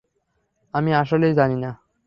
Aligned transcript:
আমি 0.73 0.91
আসলেই 0.93 1.33
জানি 1.33 1.55
না। 1.55 1.71